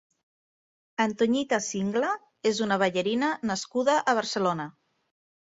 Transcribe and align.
Antoñita 1.07 1.59
Singla 1.67 2.09
és 2.53 2.63
una 2.69 2.79
ballarina 2.85 3.29
nascuda 3.53 4.01
a 4.13 4.17
Barcelona. 4.23 4.71